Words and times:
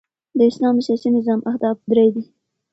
د 0.37 0.39
اسلام 0.49 0.73
د 0.77 0.79
سیاسي 0.87 1.09
نظام 1.17 1.39
اهداف 1.51 1.77
درې 1.91 2.07
دي. 2.13 2.23